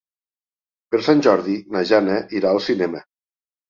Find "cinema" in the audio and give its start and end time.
2.73-3.09